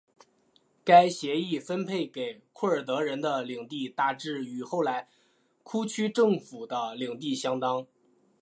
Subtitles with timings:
[0.83, 5.07] 该协议分配给库尔德人的领地大致与后来
[5.61, 7.85] 库区政府的领地相当。